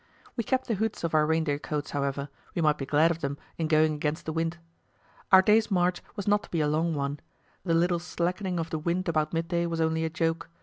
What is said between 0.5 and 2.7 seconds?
the hoods of our reindeer coats, however; we